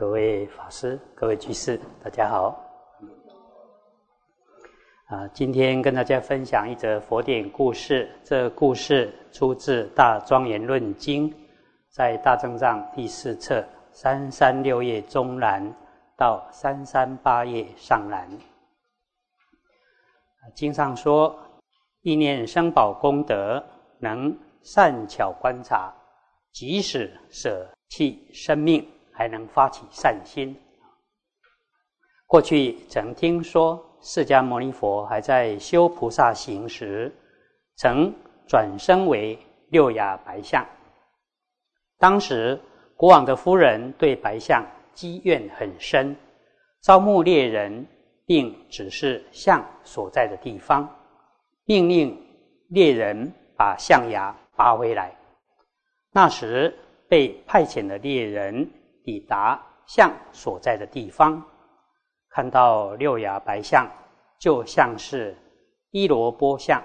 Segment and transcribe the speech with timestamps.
[0.00, 2.58] 各位法师、各位居士，大家好。
[5.08, 8.10] 啊，今天跟大家分享一则佛典故事。
[8.24, 11.30] 这故事出自《大庄严论经》，
[11.90, 15.70] 在大正藏第四册三三六页中栏
[16.16, 18.26] 到三三八页上栏。
[20.54, 21.38] 经上说，
[22.00, 23.62] 意念生宝功德，
[23.98, 25.92] 能善巧观察，
[26.52, 28.82] 即使舍弃生命。
[29.20, 30.56] 还能发起善心。
[32.26, 37.14] 过去曾听说，释迦牟尼佛还在修菩萨行时，
[37.76, 38.10] 曾
[38.48, 40.66] 转生为六牙白象。
[41.98, 42.58] 当时
[42.96, 46.16] 国王的夫人对白象积怨很深，
[46.80, 47.86] 招募猎人，
[48.24, 50.88] 并指示象所在的地方，
[51.66, 52.18] 命令
[52.68, 55.14] 猎人把象牙拔回来。
[56.10, 56.74] 那时
[57.06, 58.66] 被派遣的猎人。
[59.10, 61.42] 抵达象所在的地方，
[62.28, 63.90] 看到六牙白象，
[64.38, 65.36] 就像是
[65.90, 66.80] 一罗波象，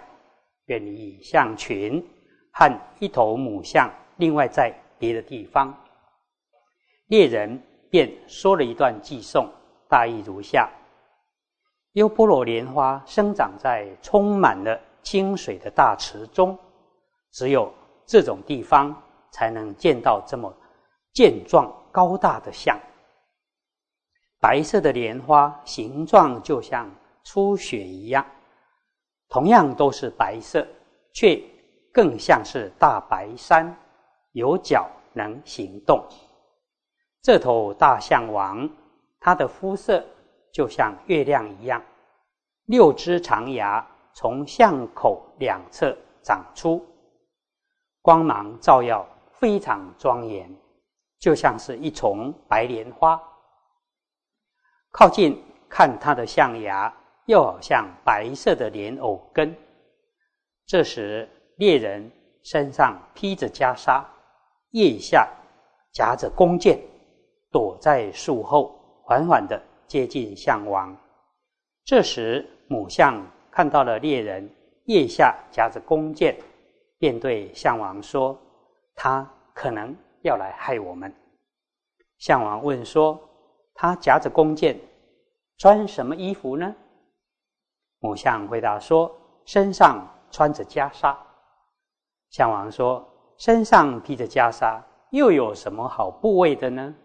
[0.66, 2.04] 远离象群，
[2.52, 5.72] 和一头母象另外在别的地方。
[7.10, 9.48] 猎人便说了一段寄颂，
[9.88, 10.68] 大意如下：
[11.92, 16.58] 优波罗莲花生长在充满了清水的大池中，
[17.34, 17.72] 只有
[18.08, 20.52] 这种地方才能见到这么
[21.14, 21.72] 健壮。
[21.96, 22.78] 高大的象，
[24.42, 26.94] 白色的莲花形状就像
[27.24, 28.26] 初雪一样，
[29.30, 30.68] 同样都是白色，
[31.14, 31.42] 却
[31.94, 33.74] 更像是大白山，
[34.34, 36.06] 有脚能行动。
[37.22, 38.70] 这头大象王，
[39.22, 40.06] 它的肤色
[40.52, 41.82] 就像月亮一样，
[42.66, 46.86] 六只长牙从象口两侧长出，
[48.02, 50.54] 光芒照耀，非常庄严。
[51.20, 53.22] 就像是一丛白莲花，
[54.92, 56.94] 靠近看它的象牙，
[57.26, 59.56] 又好像白色的莲藕根。
[60.68, 61.28] 这时，
[61.58, 62.12] 猎人
[62.44, 64.04] 身上披着袈裟，
[64.72, 65.28] 腋下
[65.92, 66.80] 夹着弓箭，
[67.52, 70.96] 躲在树后，缓缓的接近象王。
[71.84, 74.50] 这时，母象看到了猎人
[74.86, 76.36] 腋下夹着弓箭，
[77.00, 78.38] 便对象王说
[78.96, 81.14] ：“他可能。”要来害我们。
[82.18, 83.20] 项王问说
[83.76, 84.80] ：“他夹着弓箭，
[85.58, 86.76] 穿什么衣服呢？”
[88.00, 89.16] 母象回答说
[89.46, 91.16] ：“身上穿着袈裟。”
[92.32, 94.82] 项王说：“身上披着袈裟，
[95.12, 96.96] 又有什么好部位的呢？”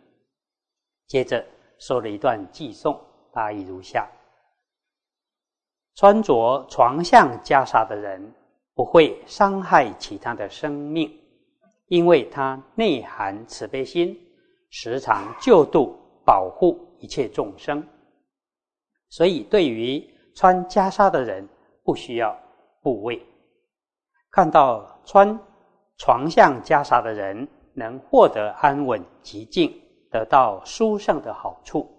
[1.06, 1.44] 接着
[1.78, 2.98] 说了一段寄颂，
[3.32, 4.08] 大意如下：
[5.97, 8.32] 穿着床像袈裟的人，
[8.75, 11.19] 不会伤害其他的生命。
[11.91, 14.17] 因为它内含慈悲心，
[14.71, 17.84] 时常救度、保护一切众生，
[19.09, 20.00] 所以对于
[20.37, 21.49] 穿袈裟的人，
[21.83, 22.39] 不需要
[22.81, 23.21] 部位。
[24.31, 25.37] 看到穿
[25.99, 29.75] 床像袈裟的人能获得安稳极静，
[30.12, 31.91] 得到殊胜的好处，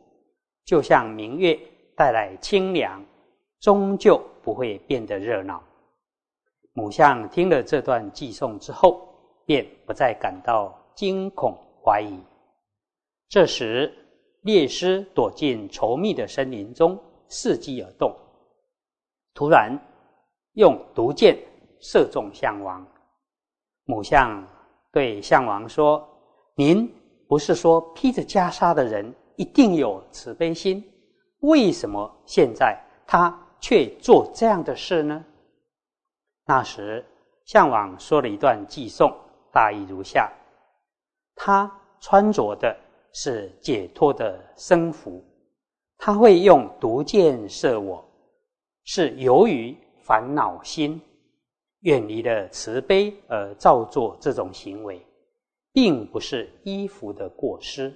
[0.63, 1.59] 就像明月
[1.97, 3.03] 带来清凉，
[3.59, 5.61] 终究不会变得热闹。
[6.71, 9.10] 母象听了这段寄颂之后。
[9.51, 11.53] 便不再感到惊恐
[11.83, 12.17] 怀疑。
[13.27, 13.93] 这时，
[14.43, 16.97] 猎狮躲进稠密的森林中，
[17.27, 18.15] 伺机而动。
[19.33, 19.77] 突然，
[20.53, 21.37] 用毒箭
[21.81, 22.87] 射中项王。
[23.83, 24.47] 母象
[24.89, 26.07] 对项王说
[26.55, 26.89] ：“您
[27.27, 30.81] 不是说披着袈裟的人一定有慈悲心？
[31.39, 35.25] 为什么现在他却做这样的事呢？”
[36.47, 37.05] 那时，
[37.43, 39.13] 项王说了一段寄颂。
[39.51, 40.31] 大意如下：
[41.35, 42.75] 他穿着的
[43.13, 45.23] 是解脱的僧服，
[45.97, 48.03] 他会用毒箭射我，
[48.83, 51.01] 是由于烦恼心。
[51.81, 55.03] 远离了慈悲而造作这种行为，
[55.73, 57.91] 并不是衣服的过失。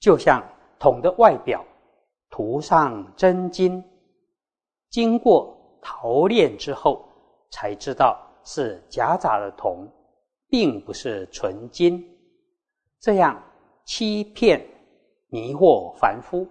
[0.00, 0.42] 就像
[0.78, 1.62] 桶的外表
[2.30, 3.84] 涂上真金，
[4.88, 7.06] 经过陶炼之后，
[7.50, 8.18] 才知道。
[8.50, 9.86] 是夹杂的铜，
[10.48, 12.02] 并不是纯金，
[12.98, 13.38] 这样
[13.84, 14.66] 欺骗、
[15.26, 16.48] 迷惑凡夫，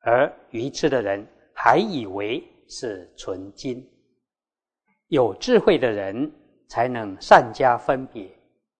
[0.00, 1.22] 而愚痴的人
[1.54, 3.86] 还以为是纯金。
[5.08, 6.32] 有智慧的人
[6.66, 8.26] 才能善加分别，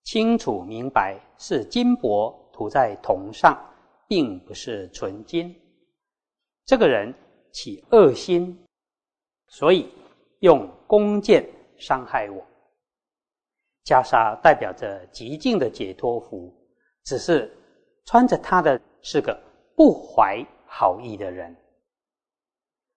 [0.03, 3.63] 清楚明白是金箔涂在铜上，
[4.09, 5.55] 并不是纯金。
[6.65, 7.13] 这个人
[7.53, 8.59] 起恶心，
[9.49, 9.93] 所以
[10.41, 11.47] 用弓箭
[11.77, 12.43] 伤害我。
[13.85, 16.53] 袈裟代表着极尽的解脱福，
[17.05, 17.55] 只是
[18.07, 19.39] 穿着它的是个
[19.77, 21.55] 不怀好意的人。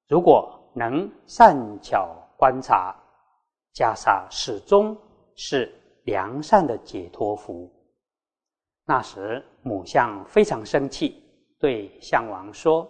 [0.08, 2.96] 如果能善巧观察，
[3.74, 4.98] 袈裟始终
[5.36, 5.74] 是
[6.04, 7.70] 良善的解脱服。
[8.86, 11.22] 那时母象非常生气，
[11.60, 12.90] 对象王说：“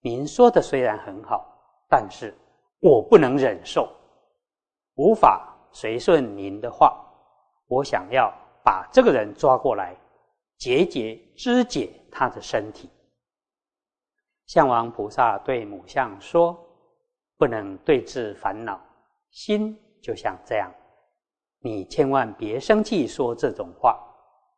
[0.00, 1.44] 您说的虽然很好，
[1.88, 2.32] 但是
[2.78, 3.92] 我不能忍受，
[4.94, 7.03] 无法随顺您的话。
[7.74, 8.32] 我想要
[8.64, 9.96] 把这个人抓过来，
[10.58, 12.88] 节节肢解他的身体。”
[14.46, 16.58] 向王菩萨对母象说。
[17.36, 18.80] 不能对治烦恼，
[19.28, 20.72] 心就像这样，
[21.58, 23.98] 你千万别生气，说这种话，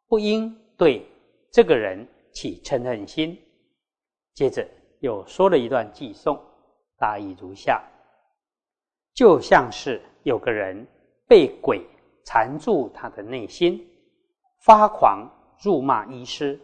[0.07, 1.11] 不应对
[1.51, 3.37] 这个人起嗔恨心。
[4.35, 4.69] 接着
[5.01, 6.39] 又说了一段偈颂，
[6.99, 7.83] 大意如下：
[9.15, 10.87] 就像是有个人
[11.27, 11.81] 被鬼
[12.26, 13.82] 缠住他的内心，
[14.58, 15.26] 发狂
[15.62, 16.61] 辱骂医师，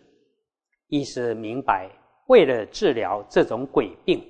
[0.88, 1.90] 医师明白，
[2.26, 4.22] 为了治疗这种鬼病。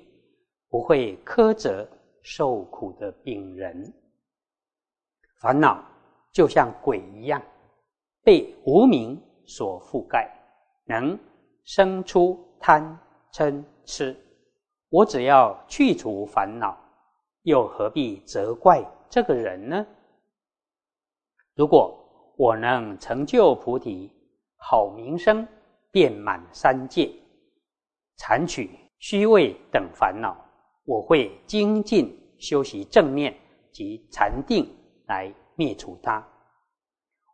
[0.69, 1.87] 不会苛责
[2.23, 3.93] 受苦的病人，
[5.39, 5.85] 烦恼
[6.31, 7.39] 就像鬼一样，
[8.23, 10.27] 被无名所覆盖，
[10.85, 11.15] 能
[11.63, 12.99] 生出贪
[13.31, 14.17] 嗔痴。
[14.89, 16.75] 我只要去除烦恼，
[17.43, 19.85] 又何必责怪这个人呢？
[21.55, 21.95] 如果
[22.35, 24.11] 我能成就菩提，
[24.55, 25.47] 好名声
[25.91, 27.11] 遍满三界，
[28.17, 30.35] 铲取虚伪等烦恼。
[30.85, 33.33] 我会精进修习正念
[33.71, 34.67] 及禅定
[35.05, 36.27] 来灭除它。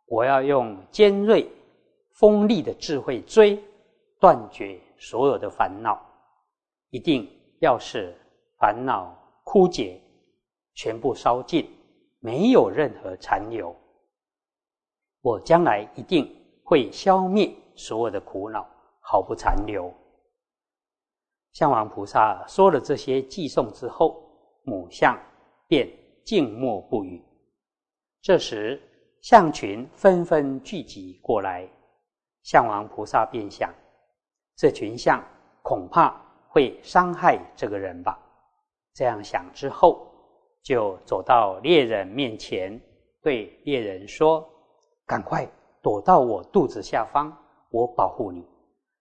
[0.06, 1.50] 我要用尖锐
[2.12, 3.60] 锋利的智慧追
[4.20, 5.98] 断绝所有的烦恼，
[6.90, 7.26] 一定
[7.60, 8.14] 要使
[8.58, 9.98] 烦恼枯竭，
[10.74, 11.68] 全部烧尽，
[12.18, 13.74] 没有任何残留。
[15.22, 16.34] 我将来一定
[16.64, 18.66] 会消灭所有的苦恼，
[19.00, 19.92] 毫不残留。
[21.52, 24.22] 象王菩萨说了这些寄送之后，
[24.62, 25.18] 母象
[25.66, 25.90] 便
[26.24, 27.22] 静默不语。
[28.22, 28.80] 这时，
[29.20, 31.68] 象群纷纷聚集过来，
[32.42, 33.72] 象王菩萨便想：
[34.56, 35.22] 这群象
[35.62, 36.14] 恐怕
[36.48, 38.18] 会伤害这个人吧？
[38.94, 40.06] 这样想之后，
[40.62, 42.80] 就走到猎人面前，
[43.22, 44.48] 对猎人说
[45.10, 45.44] ：“赶快
[45.82, 47.36] 躲到我肚子下方，
[47.70, 48.46] 我保护你。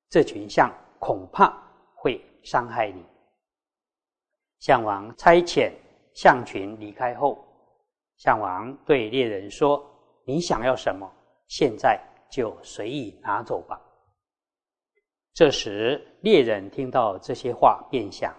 [0.09, 1.55] 这群象恐怕
[1.93, 3.05] 会……”伤害你。
[4.59, 5.73] 项王差遣
[6.13, 7.37] 象群离开后，
[8.15, 9.85] 项王对猎人说
[10.25, 11.05] ：“你想要什么，
[11.47, 12.01] 现在
[12.31, 13.79] 就随意拿走吧。”
[15.35, 18.33] 这时，猎人听到这些话，便想：“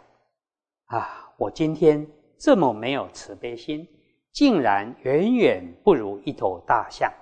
[0.89, 2.05] 啊，我今天
[2.39, 3.87] 这么没有慈悲心，
[4.33, 7.13] 竟然远远不如一头大象。”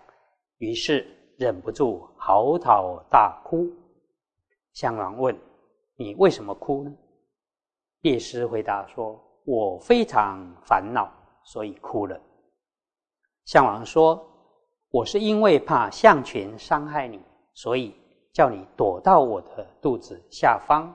[0.59, 1.07] 于是
[1.37, 3.67] 忍不住嚎啕大哭。
[4.73, 5.37] 项王问。
[6.01, 6.95] 你为什么哭呢？
[8.03, 11.13] 猎师回答说：“我非常烦恼，
[11.43, 12.17] 所以哭了。”
[13.47, 14.25] 象王说
[14.91, 17.21] ：“我是因为怕象群伤害你，
[17.53, 17.97] 所以
[18.33, 20.89] 叫你躲到我的肚子下方。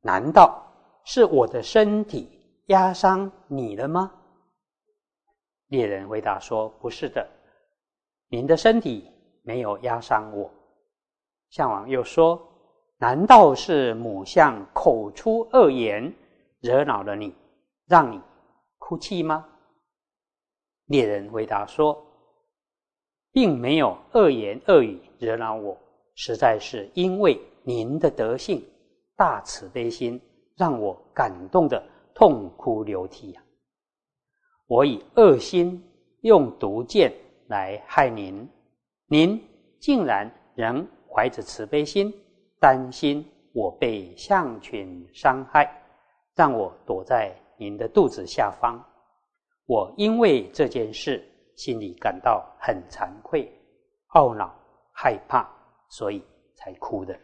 [0.00, 0.66] 难道
[1.04, 4.10] 是我的身体压伤你了吗？”
[5.68, 7.28] 猎人回答说：“不是的，
[8.30, 9.06] 您的身体
[9.42, 10.50] 没有压伤我。”
[11.50, 12.46] 象王又说。
[13.02, 16.14] 难道是母象口出恶言，
[16.60, 17.34] 惹恼了你，
[17.86, 18.20] 让你
[18.76, 19.48] 哭泣吗？
[20.84, 21.96] 猎人回答说
[23.32, 25.74] ：“并没有恶言恶语惹恼我，
[26.14, 28.62] 实在是因为您的德性、
[29.16, 30.20] 大慈悲心，
[30.54, 31.82] 让我感动的
[32.12, 33.42] 痛哭流涕呀！
[34.66, 35.82] 我以恶心
[36.20, 37.10] 用毒箭
[37.50, 38.48] 来害您，
[39.06, 39.38] 您
[39.78, 42.12] 竟然仍怀着慈悲心。”
[42.60, 45.66] 担心我被象群伤害，
[46.34, 48.78] 让我躲在您的肚子下方。
[49.64, 51.26] 我因为这件事
[51.56, 53.50] 心里感到很惭愧、
[54.10, 54.54] 懊恼、
[54.92, 55.48] 害怕，
[55.88, 56.22] 所以
[56.54, 57.18] 才哭的。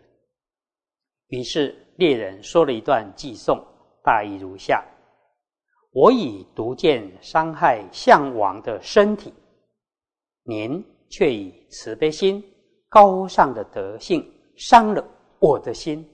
[1.28, 3.62] 于是猎人说了一段寄颂，
[4.02, 4.83] 大意如下：
[5.92, 9.35] 我以毒箭伤害象王的身体，
[10.46, 12.42] 您却以慈悲心、
[12.88, 14.24] 高尚的德性
[14.56, 15.04] 伤了。
[15.38, 16.08] 我的心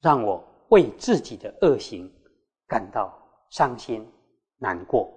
[0.00, 2.12] 让我为自己的恶行
[2.66, 3.16] 感到
[3.50, 4.04] 伤心
[4.58, 5.08] 难过。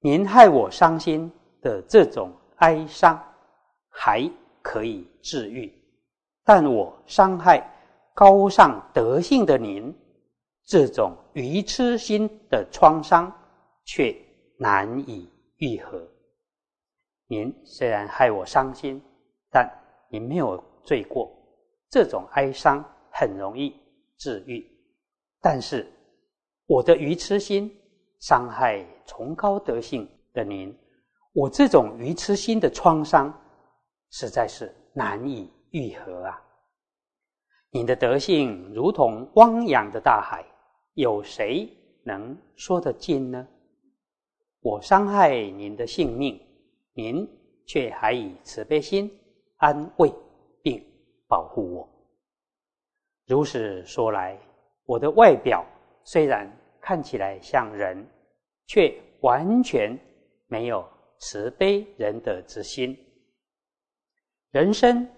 [0.00, 1.30] 您害我伤心
[1.62, 3.18] 的这种哀伤
[3.88, 4.28] 还
[4.60, 5.72] 可以治愈，
[6.44, 7.64] 但我伤害
[8.12, 9.94] 高尚德性的您，
[10.66, 13.32] 这种愚痴心的创伤
[13.84, 14.14] 却
[14.58, 16.06] 难以愈合。
[17.28, 19.00] 您虽然害我伤心，
[19.50, 19.70] 但
[20.10, 21.30] 您没有罪过。
[21.90, 23.74] 这种哀伤很容易
[24.16, 24.66] 治愈，
[25.40, 25.86] 但是
[26.66, 27.70] 我的愚痴心
[28.18, 30.74] 伤害崇高德性的您，
[31.32, 33.32] 我这种愚痴心的创伤
[34.10, 36.42] 实在是难以愈合啊！
[37.70, 40.42] 您的德性如同汪洋的大海，
[40.94, 41.68] 有谁
[42.04, 43.46] 能说得尽呢？
[44.60, 46.40] 我伤害您的性命，
[46.98, 47.24] 您
[47.64, 49.08] 却还以慈悲心
[49.58, 50.12] 安慰
[50.60, 50.84] 并
[51.28, 51.88] 保护我。
[53.24, 54.36] 如是说来，
[54.84, 55.64] 我的外表
[56.02, 56.50] 虽然
[56.80, 58.04] 看起来像人，
[58.66, 59.96] 却完全
[60.48, 60.84] 没有
[61.18, 62.98] 慈悲仁德之心。
[64.50, 65.08] 人生。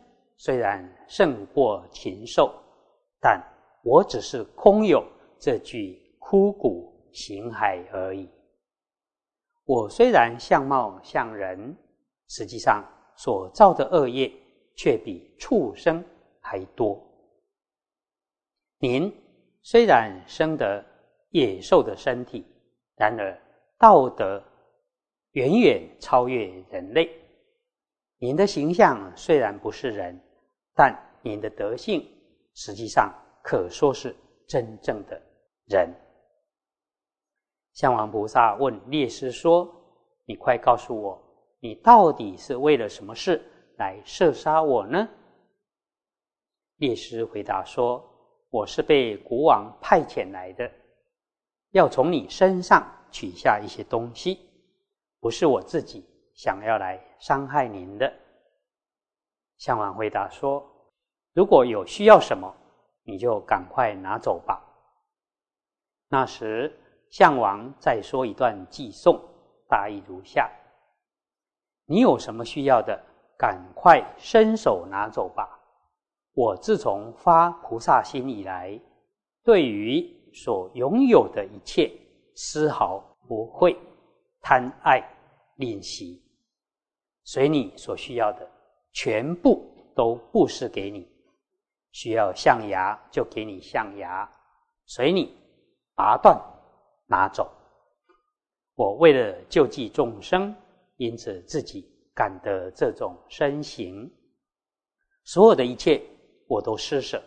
[0.43, 2.51] 虽然胜过禽兽，
[3.21, 3.39] 但
[3.85, 5.07] 我只是空有
[5.39, 8.27] 这具枯骨形骸而已。
[9.71, 11.77] 我虽然相貌像人，
[12.27, 12.85] 实际上
[13.15, 14.29] 所造的恶业
[14.75, 16.05] 却比畜生
[16.41, 17.01] 还多。
[18.81, 19.15] 您
[19.63, 20.85] 虽然生得
[21.29, 22.45] 野兽的身体，
[22.97, 23.41] 然而
[23.79, 24.43] 道德
[25.35, 27.09] 远远超越人类。
[28.19, 30.21] 您的形象虽然不是人。
[30.75, 32.05] 但您的德性，
[32.55, 33.13] 实际上
[33.43, 34.17] 可说是
[34.49, 35.21] 真正的
[35.67, 35.95] 人。
[37.81, 39.67] 向王菩萨问列师说
[40.29, 41.19] ：“你快告诉我，
[41.61, 43.43] 你到底是为了什么事
[43.79, 45.09] 来射杀我呢？”
[46.77, 48.05] 列师回答说
[48.53, 50.71] ：“我是被国王派遣来的，
[51.71, 54.39] 要从你身上取下一些东西，
[55.19, 58.13] 不是我自己想要来伤害您的。”
[59.57, 60.63] 向王回答说
[61.33, 62.55] ：“如果有需要什么，
[63.05, 64.63] 你就赶快拿走吧。”
[66.13, 66.79] 那时，
[67.11, 69.21] 项王再说一段寄颂，
[69.69, 70.51] 大意如下
[71.87, 72.99] ：“你有什么需要的，
[73.37, 75.61] 赶快伸手拿走吧。
[76.33, 78.81] 我自从发菩萨心以来，
[79.45, 81.91] 对于所拥有的一切，
[82.35, 82.99] 丝毫
[83.29, 83.77] 不会
[84.41, 85.03] 贪爱
[85.57, 86.23] 吝惜，
[87.25, 88.49] 随你所需要的。”
[88.93, 89.65] 全部
[89.95, 91.09] 都布施给你，
[91.93, 94.29] 需要象牙就给你象牙，
[94.85, 95.33] 随你
[95.95, 96.37] 拔断
[97.11, 97.51] 拿走。
[98.75, 100.55] 我为了救济众生，
[100.97, 104.11] 因此自己感得这种身形，
[105.25, 106.01] 所有的一切
[106.47, 107.21] 我都施舍，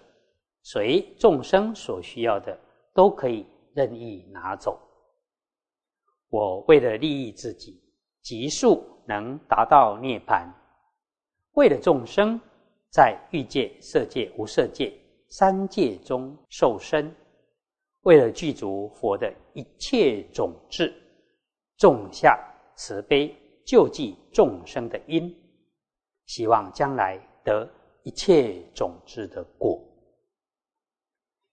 [0.62, 2.58] 随众生所需要的
[2.94, 4.80] 都可以任意拿走。
[6.30, 7.84] 我为了利益自己，
[8.22, 10.50] 急速能达到涅槃。
[11.52, 12.40] 为了众生
[12.90, 14.92] 在欲界、色界、无色界
[15.30, 17.14] 三界中受身，
[18.04, 20.94] 为了具足佛的一切种智，
[21.78, 22.38] 种下
[22.76, 25.34] 慈悲救济众生的因，
[26.26, 27.70] 希望将来得
[28.04, 29.82] 一切种智的果。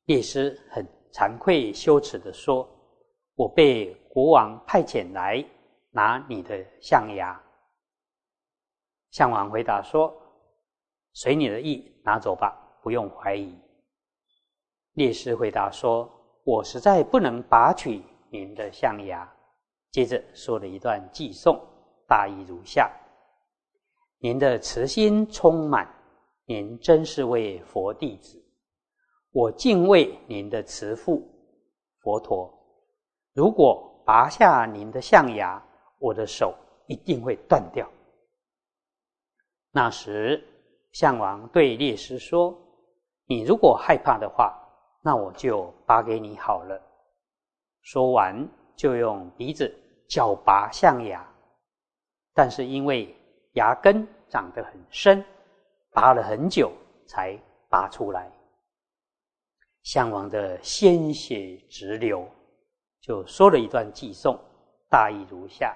[0.06, 2.68] 列师很惭愧羞耻的说
[3.36, 5.44] ：“我被国王派遣来
[5.90, 7.40] 拿你的象牙。”
[9.12, 10.12] 项王回答说
[11.14, 13.56] ：“随你的意，拿走吧，不用怀疑。”
[14.94, 16.10] 烈士回答说
[16.50, 19.32] ：“我实在不能拔取您的象牙。”
[19.92, 21.56] 接着说了一段寄颂，
[22.08, 22.90] 大意如下
[24.18, 25.88] ：“您的慈心充满，
[26.46, 28.44] 您真是位佛弟子，
[29.30, 31.24] 我敬畏您的慈父
[32.00, 32.52] 佛陀。
[33.32, 35.62] 如果拔下您的象牙，
[36.00, 36.52] 我的手
[36.88, 37.88] 一定会断掉。”
[39.70, 40.44] 那时，
[40.90, 42.56] 项王对列师说
[43.26, 44.59] ：“你如果害怕的话，
[45.00, 46.80] 那我就拔给你好了。”
[47.82, 49.72] 说完，就用鼻子
[50.08, 51.26] 绞拔象牙，
[52.34, 53.14] 但是因为
[53.52, 55.24] 牙根长得很深，
[55.92, 56.72] 拔了很久
[57.06, 57.38] 才
[57.68, 58.30] 拔出来。
[59.82, 62.28] 项王的鲜血直流，
[63.00, 64.38] 就说了一段寄送，
[64.90, 65.74] 大意如下：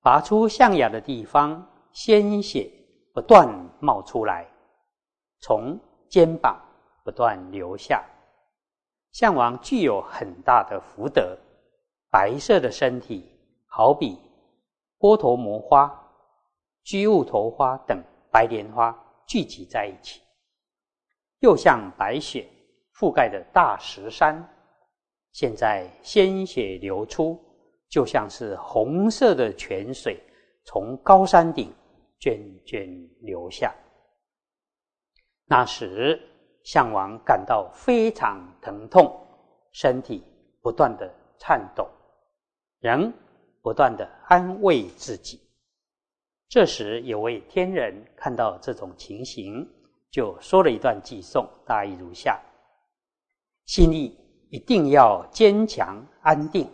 [0.00, 1.64] 拔出象牙的地方。
[1.90, 2.70] 鲜血
[3.12, 3.48] 不断
[3.80, 4.46] 冒出来，
[5.40, 5.76] 从
[6.08, 6.56] 肩膀
[7.08, 8.04] 不断流下。
[9.12, 11.34] 项王具有很大的福德，
[12.10, 13.24] 白色的身体
[13.66, 14.18] 好比
[14.98, 15.90] 波头摩花、
[16.84, 17.98] 居物头花等
[18.30, 18.94] 白莲花
[19.26, 20.20] 聚集在一起，
[21.38, 22.46] 又像白雪
[22.94, 24.46] 覆盖的大石山。
[25.32, 27.42] 现在鲜血流出，
[27.88, 30.22] 就像是红色的泉水。
[30.66, 31.72] 从高山顶
[32.20, 33.74] 涓涓流下，
[35.46, 36.20] 那时
[36.68, 39.18] 项王感到非常疼痛，
[39.72, 40.22] 身体
[40.60, 41.88] 不断的颤抖，
[42.78, 43.10] 仍
[43.62, 45.40] 不断的安慰自己。
[46.46, 49.66] 这时有位天人看到这种情形，
[50.10, 52.38] 就说了一段偈颂，大意如下：
[53.64, 54.14] 心意
[54.50, 56.70] 一定要坚强安定，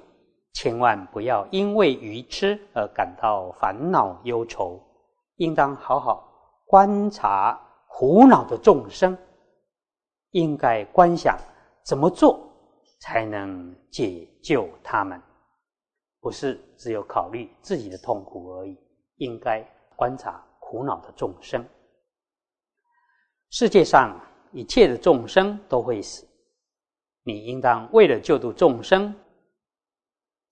[0.55, 4.83] 千万不要因为愚痴而感到烦恼忧愁，
[5.37, 6.29] 应当好好
[6.67, 9.17] 观察苦恼的众生，
[10.35, 11.39] 应该观想
[11.85, 12.53] 怎么做
[12.99, 15.21] 才能解救他们，
[16.21, 18.77] 不是只有考虑自己的痛苦而已，
[19.17, 19.63] 应该
[19.95, 21.65] 观察苦恼的众生。
[23.51, 24.21] 世界上
[24.53, 26.27] 一切的众生都会死，
[27.23, 29.15] 你应当为了救度众生，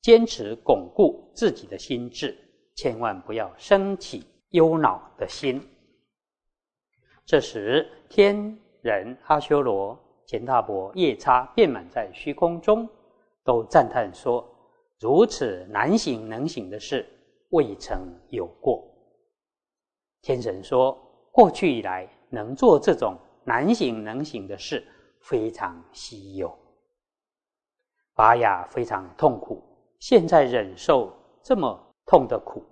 [0.00, 2.38] 坚持巩固自己的心智，
[2.76, 5.60] 千万不要升起忧恼的心。
[7.24, 12.88] 这时，天人阿修罗、钱大伯、夜叉遍满在虚空中，
[13.42, 14.46] 都赞叹说
[15.00, 17.08] ：“如此难行能行的事，
[17.48, 18.86] 未曾有过。”
[20.20, 20.96] 天神说
[21.32, 24.82] ：“过去以来。”能做这种难行能行的事，
[25.20, 26.50] 非常稀有。
[28.14, 29.62] 拔雅非常痛苦，
[29.98, 31.12] 现在忍受
[31.42, 32.64] 这么痛的苦，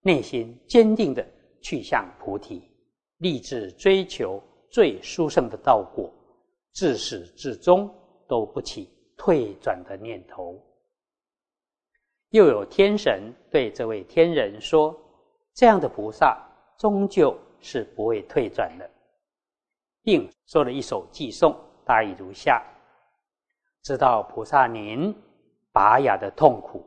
[0.00, 1.24] 内心坚定的
[1.62, 2.68] 去向菩提，
[3.18, 4.42] 立志追求
[4.74, 6.12] 最殊胜的道果，
[6.72, 7.88] 自始至终
[8.26, 10.60] 都不起退转的念头。
[12.30, 14.92] 又有天神对这位天人说
[15.54, 16.44] ：“这样的菩萨，
[16.76, 18.90] 终究是不会退转的。”
[20.02, 22.60] 并说了一首偈颂，大意如下：
[23.84, 25.14] 知道菩萨您
[25.70, 26.84] 拔牙的痛苦，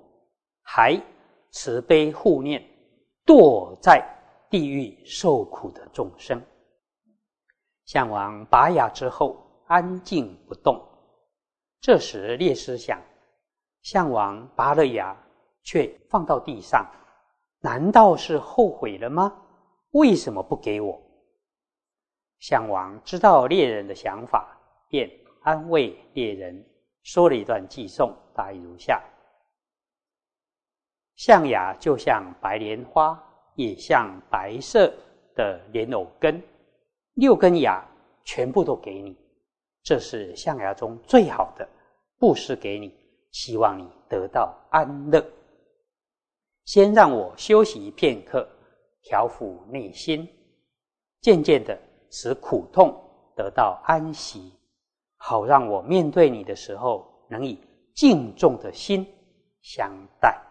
[0.61, 1.01] 还
[1.51, 2.61] 慈悲护念
[3.25, 4.05] 堕在
[4.49, 6.37] 地狱受苦的众生。
[7.87, 10.77] 项王拔牙之后安静不动，
[11.79, 13.01] 这时列师想：
[13.81, 15.15] 项王拔了牙
[15.63, 16.85] 却放到地上，
[17.61, 19.33] 难道是后悔了吗？
[19.91, 21.01] 为什么不给我？
[22.39, 24.45] 项王知道猎人的想法，
[24.89, 25.09] 便
[25.43, 26.61] 安慰猎人，
[27.03, 29.01] 说了一段偈颂，大意如下：
[31.15, 33.17] 象牙就像白莲花，
[33.55, 34.93] 也像白色
[35.35, 36.43] 的莲藕根，
[37.17, 37.83] 六根牙
[38.23, 39.17] 全部都给你，
[39.83, 41.67] 这是象牙中最好的，
[42.17, 42.93] 布施给你，
[43.31, 45.23] 希望你得到安乐。
[46.65, 48.47] 先让我休息片刻，
[49.03, 50.27] 调伏内心，
[51.19, 51.77] 渐渐的。
[52.09, 52.97] 使苦痛
[53.35, 54.53] 得到安息，
[55.17, 57.59] 好让我面对你的时候能以
[57.93, 59.05] 敬重的心
[59.61, 60.41] 相待。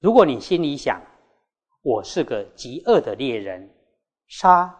[0.00, 0.98] 如果你心里想，
[1.82, 3.70] 我是个极恶的猎人，
[4.28, 4.74] 杀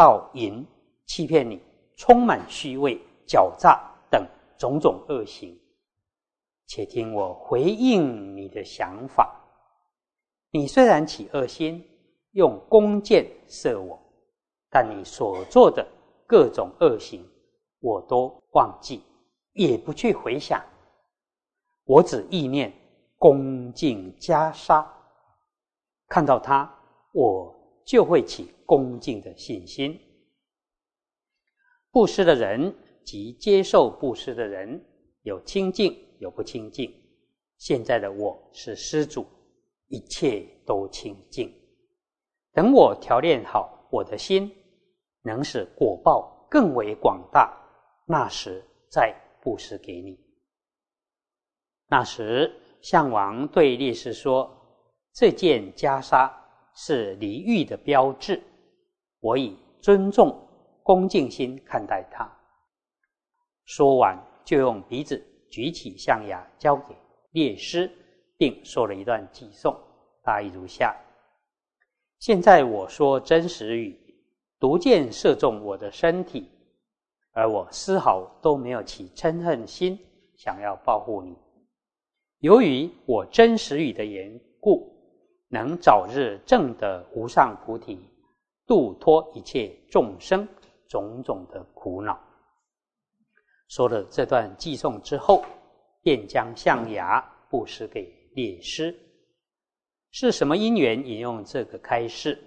[0.00, 0.66] 盗淫
[1.04, 1.60] 欺骗你，
[1.98, 3.78] 充满虚伪狡诈
[4.10, 5.54] 等种种恶行，
[6.68, 9.30] 且听我回应你的想法。
[10.52, 11.86] 你虽然起恶心，
[12.30, 14.00] 用弓箭射我。
[14.70, 15.86] 但你所做的
[16.26, 17.22] 各种恶行，
[17.80, 19.02] 我都忘记，
[19.52, 20.64] 也不去回想。
[21.84, 22.72] 我只意念
[23.18, 24.82] 恭敬袈裟，
[26.08, 26.74] 看到他，
[27.12, 27.54] 我
[27.90, 30.00] 就会起恭敬的信心。
[31.90, 32.72] 布施的人
[33.04, 34.80] 及接受布施的人，
[35.22, 36.88] 有清净，有不清净。
[37.58, 39.26] 现在的我是施主，
[39.88, 41.52] 一切都清净。
[42.52, 44.54] 等我调练好我的心。
[45.22, 47.54] 能使果报更为广大，
[48.06, 50.16] 那时再布施给你。
[51.88, 52.50] 那时，
[52.80, 54.48] 项王对烈士说
[55.12, 56.32] ：“这件袈裟
[56.82, 58.42] 是离欲的标志，
[59.20, 60.34] 我以尊重、
[60.82, 62.26] 恭敬心看待它。”
[63.66, 66.96] 说完，就用鼻子举起象牙，交给
[67.32, 67.90] 列师，
[68.38, 69.78] 并说了一段偈颂，
[70.22, 70.96] 大意如下
[72.18, 73.94] ：“现在我说真实语。”
[74.58, 76.50] 毒箭射中我的身体，
[77.32, 79.98] 而我丝毫都没有起嗔恨心，
[80.34, 81.36] 想要保护你。
[82.38, 84.99] 由于我真实语的缘故，
[85.52, 87.98] 能早日证得无上菩提，
[88.66, 90.46] 度脱一切众生
[90.88, 92.18] 种种的苦恼。
[93.68, 95.44] 说了这段偈颂之后，
[96.02, 98.96] 便将象牙布施给列师。
[100.12, 102.38] 是什么因缘引用这个开示？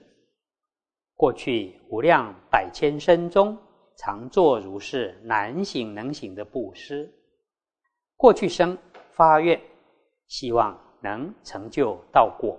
[1.16, 3.58] 过去无量百千生中，
[3.98, 7.14] 常做如是难行能行的布施。
[8.16, 8.78] 过去生
[9.12, 9.62] 发愿，
[10.28, 12.58] 希望能成就道果，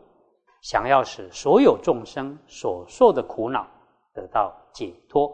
[0.65, 3.69] 想要使所有众生所受的苦恼
[4.15, 5.31] 得到解脱，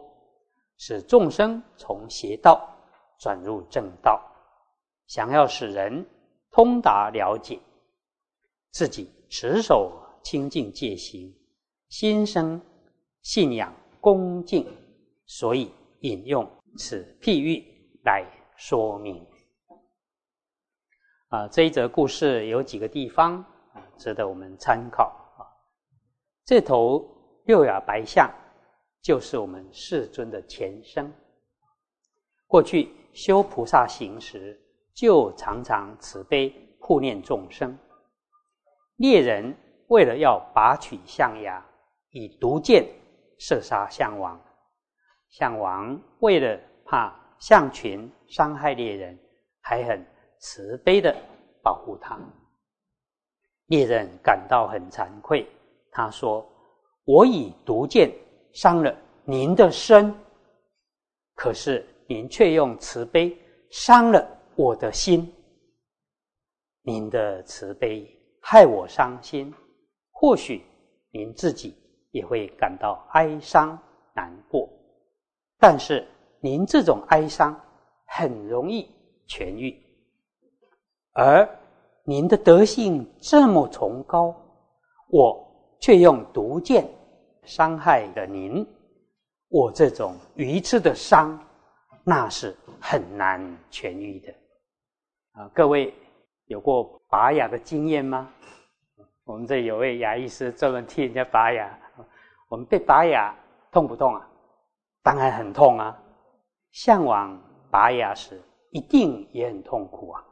[0.77, 2.69] 使众生从邪道
[3.21, 4.21] 转入正道，
[5.07, 6.05] 想要使人
[6.51, 7.61] 通达了解，
[8.73, 9.93] 自己持守
[10.25, 11.33] 清净戒行，
[11.89, 12.61] 心生。
[13.23, 14.67] 信仰恭敬
[15.27, 17.63] 所以引用此譬喻
[18.03, 18.25] 来
[18.57, 19.25] 说明。
[21.29, 23.37] 啊，这一则故事有几个地方
[23.75, 25.15] 啊值得我们参考。
[26.51, 27.09] 这头
[27.45, 28.29] 六牙白象
[29.01, 31.09] 就是我们世尊的前生，
[32.49, 34.61] 过去修菩萨行时，
[34.93, 37.79] 就常常慈悲护念众生。
[38.97, 41.65] 猎人为了要拔取象牙，
[42.11, 42.85] 以毒箭
[43.39, 44.37] 射杀象王。
[45.29, 49.17] 象王为了怕象群伤害猎人，
[49.61, 50.05] 还很
[50.41, 51.15] 慈悲的
[51.63, 52.19] 保护他。
[53.67, 55.49] 猎人感到很惭愧，
[55.91, 56.47] 他说
[57.05, 58.13] ：“我以毒箭
[58.53, 60.15] 伤了您的身，
[61.35, 63.37] 可是您却用慈悲
[63.71, 64.27] 伤了
[64.57, 65.33] 我的心。
[66.83, 68.09] 您的慈悲。”
[68.43, 69.53] 害我伤心，
[70.11, 70.65] 或许
[71.13, 71.77] 您自己
[72.11, 73.79] 也会感到哀伤
[74.15, 74.67] 难过，
[75.59, 76.09] 但是
[76.41, 77.55] 您这种哀伤
[78.07, 78.89] 很容易
[79.29, 79.79] 痊愈，
[81.13, 81.47] 而
[82.03, 84.35] 您的德性这么崇高，
[85.11, 85.50] 我
[85.81, 86.89] 却用毒箭
[87.45, 88.67] 伤害了您，
[89.49, 91.39] 我这种愚痴的伤，
[92.05, 93.41] 那是很难
[93.71, 94.33] 痊愈的。
[95.33, 95.93] 啊，各位。
[96.47, 98.29] 有过拔牙的经验吗？
[99.23, 101.79] 我们这有位牙医师专门替人家拔牙。
[102.49, 103.33] 我们被拔牙
[103.71, 104.29] 痛不痛啊？
[105.01, 105.97] 当然很痛啊！
[106.73, 107.41] 向往
[107.71, 110.25] 拔牙时一定也很痛苦啊。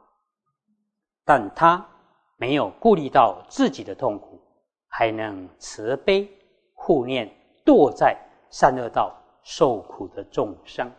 [1.23, 1.87] 但他
[2.35, 4.38] 没有顾虑到自己的痛苦，
[4.89, 6.29] 还能慈悲
[6.73, 7.31] 护念
[7.63, 8.17] 堕在
[8.49, 10.91] 善恶道受苦的众生。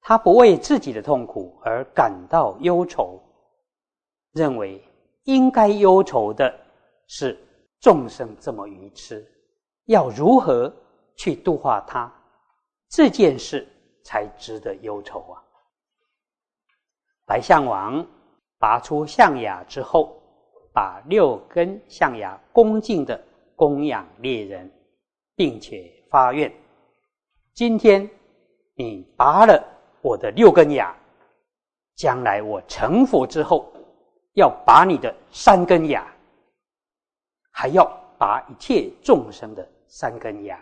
[0.00, 3.18] 他不为自己的痛苦而感到忧愁。
[4.32, 4.82] 认为
[5.24, 6.58] 应该忧愁的
[7.06, 7.38] 是
[7.80, 9.30] 众生这么愚痴，
[9.84, 10.74] 要如何
[11.16, 12.10] 去度化他？
[12.88, 13.68] 这件事
[14.04, 15.42] 才值得忧愁啊！
[17.26, 18.06] 白象王
[18.58, 20.21] 拔出象牙之后，
[20.72, 23.20] 把六根象牙恭敬的
[23.54, 24.70] 供养猎人，
[25.36, 26.52] 并且发愿：
[27.54, 28.08] 今天
[28.74, 29.62] 你拔了
[30.00, 30.96] 我的六根牙，
[31.96, 33.70] 将来我成佛之后。
[34.34, 36.10] 要拔你的三根牙，
[37.50, 37.84] 还要
[38.18, 40.58] 拔一切众生的三根牙。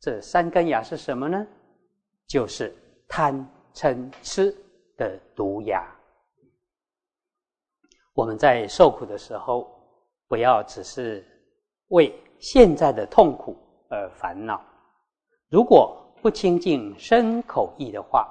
[0.00, 1.46] 这三根牙是什么呢？
[2.26, 2.76] 就是
[3.06, 4.52] 贪嗔痴
[4.96, 5.88] 的毒牙。
[8.20, 9.66] 我们在受苦的时候，
[10.28, 11.24] 不要只是
[11.88, 13.56] 为现在的痛苦
[13.88, 14.62] 而烦恼。
[15.48, 18.30] 如果不清净身口意的话，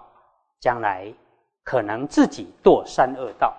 [0.59, 1.11] 将来
[1.63, 3.51] 可能自己堕三恶道。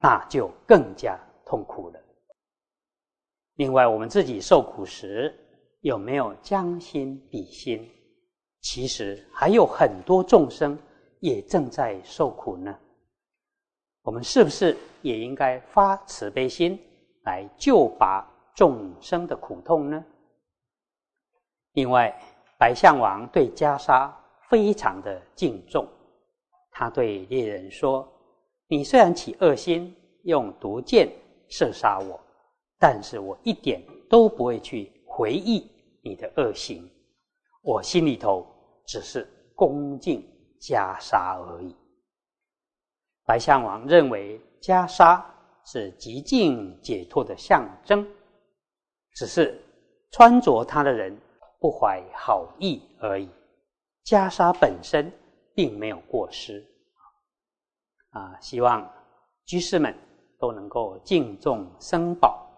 [0.00, 2.00] 那就更加痛苦了。
[3.56, 5.38] 另外，我们自己受苦时
[5.80, 7.86] 有没有将心比心？
[8.62, 10.78] 其实还有很多众生
[11.20, 12.74] 也正在受苦呢。
[14.02, 16.78] 我们是不是也应该发慈悲心
[17.24, 20.04] 来救拔众生的苦痛呢？
[21.72, 22.12] 另外，
[22.58, 24.10] 白象王对袈裟
[24.48, 25.86] 非常的敬重，
[26.70, 28.06] 他对猎人说。
[28.70, 31.08] 你虽然起恶心，用毒箭
[31.48, 32.20] 射杀我，
[32.78, 35.70] 但是我一点都不会去回忆
[36.02, 36.86] 你的恶行，
[37.62, 38.46] 我心里头
[38.84, 40.22] 只是恭敬
[40.60, 41.74] 袈裟而已。
[43.28, 45.22] 白象王认为袈裟
[45.62, 48.08] 是极尽解脱的象征，
[49.12, 49.62] 只是
[50.10, 51.14] 穿着它的人
[51.60, 53.28] 不怀好意而已，
[54.06, 55.12] 袈裟本身
[55.54, 56.66] 并没有过失。
[58.12, 58.90] 啊，希望
[59.44, 59.94] 居士们
[60.38, 62.48] 都能够敬重僧宝，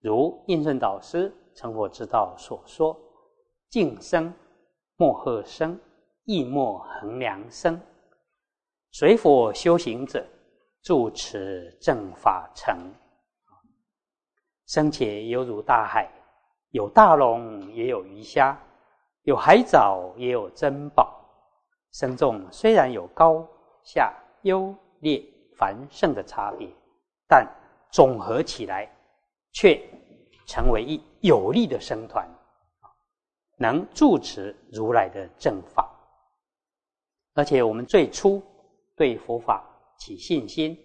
[0.00, 2.98] 如印顺导师成佛之道所说
[3.68, 4.32] ：“敬僧
[4.96, 5.78] 莫贺僧，
[6.24, 7.78] 亦莫衡量僧。
[8.92, 10.26] 随佛修行者，
[10.82, 12.76] 住持正法成。
[14.66, 16.10] 生且犹如大海，
[16.70, 18.58] 有大龙，也有鱼虾，
[19.22, 21.20] 有海藻，也有珍宝。
[21.90, 23.46] 僧众虽然有高
[23.82, 25.22] 下。”优劣
[25.54, 26.66] 繁盛的差别，
[27.28, 27.46] 但
[27.90, 28.90] 总合起来，
[29.52, 29.78] 却
[30.46, 32.26] 成为一有力的僧团，
[33.58, 35.94] 能住持如来的正法。
[37.34, 38.42] 而且我们最初
[39.00, 39.64] 对佛法
[39.96, 40.76] 起信心，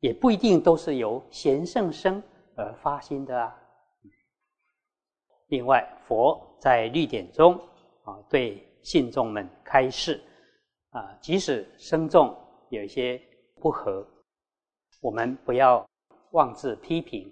[0.00, 2.22] 也不一定都是由贤圣生
[2.56, 3.54] 而发心的啊。
[5.48, 7.60] 另外，佛在律典中
[8.04, 10.18] 啊，对信众们开示
[10.92, 12.34] 啊，即使僧众。
[12.70, 13.20] 有一些
[13.60, 14.06] 不合，
[15.02, 15.86] 我们不要
[16.30, 17.30] 妄自批评。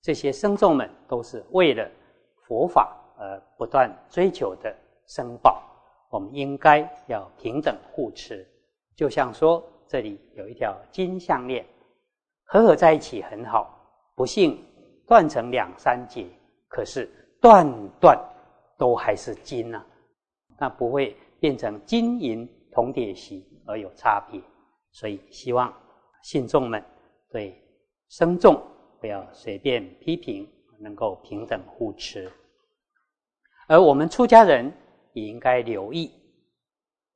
[0.00, 1.90] 这些僧众们都是为了
[2.46, 4.74] 佛法而不断追求的
[5.06, 5.62] 僧宝，
[6.10, 8.46] 我们应该要平等互持。
[8.94, 11.64] 就像说，这里有一条金项链，
[12.44, 13.78] 合合在一起很好，
[14.16, 14.62] 不幸
[15.06, 16.26] 断成两三截，
[16.68, 17.08] 可是
[17.40, 17.66] 断
[18.00, 18.18] 断
[18.78, 19.84] 都还是金呐，
[20.58, 24.40] 那不会变成金银铜铁锡而有差别。
[24.90, 25.72] 所以希望
[26.22, 26.82] 信众们
[27.30, 27.60] 对
[28.08, 28.60] 僧众
[29.00, 30.48] 不要随便批评，
[30.80, 32.30] 能够平等互持。
[33.66, 34.72] 而我们出家人
[35.12, 36.12] 也应该留意，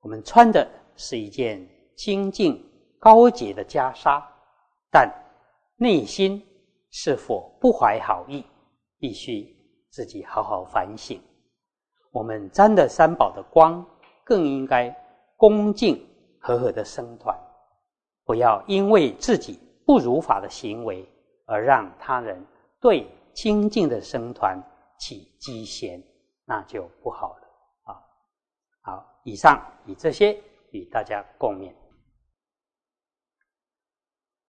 [0.01, 1.65] 我们穿的是一件
[1.99, 2.65] 清净
[3.01, 4.23] 高洁的袈裟，
[4.89, 5.13] 但
[5.77, 6.41] 内心
[6.91, 8.47] 是否不怀好意，
[9.01, 9.45] 必须
[9.91, 11.21] 自己好好反省。
[12.13, 13.85] 我们沾的三宝的光，
[14.25, 14.95] 更应该
[15.37, 16.07] 恭敬
[16.41, 17.37] 和和的僧团，
[18.25, 21.05] 不要因为自己不如法的行为，
[21.47, 22.41] 而让他人
[22.81, 24.57] 对清净的僧团
[25.01, 26.01] 起讥嫌。
[26.45, 28.01] 那就不好了啊！
[28.81, 31.75] 好，以上以这些与大家共勉。